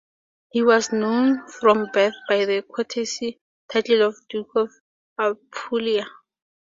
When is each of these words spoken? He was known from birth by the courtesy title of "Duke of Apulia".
He 0.49 0.63
was 0.63 0.91
known 0.91 1.47
from 1.47 1.91
birth 1.93 2.15
by 2.27 2.45
the 2.45 2.63
courtesy 2.63 3.39
title 3.71 4.01
of 4.01 4.15
"Duke 4.31 4.49
of 4.55 4.71
Apulia". 5.19 6.07